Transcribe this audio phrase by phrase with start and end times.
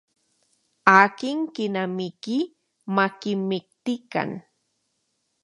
[0.99, 2.37] Akin kinamiki
[2.95, 4.29] makimiktikan.